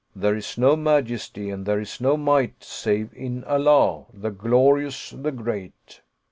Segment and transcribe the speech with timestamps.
[0.15, 5.11] There is no Majesty and there is no Might save in Allah, the Glori ous,
[5.11, 6.01] the Great!